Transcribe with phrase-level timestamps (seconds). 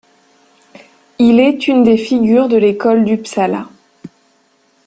[1.19, 3.69] Il est une des figures de l'école d'Uppsala.